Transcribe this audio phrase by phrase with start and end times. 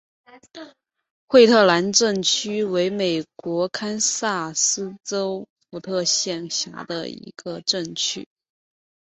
[1.27, 8.27] 惠特兰镇区为美国堪萨斯州福特县辖下的镇区。